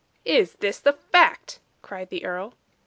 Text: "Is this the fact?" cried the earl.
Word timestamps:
"Is 0.25 0.53
this 0.55 0.79
the 0.79 0.93
fact?" 0.93 1.59
cried 1.83 2.09
the 2.09 2.25
earl. 2.25 2.55